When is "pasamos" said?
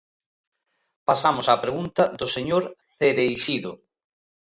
1.07-1.45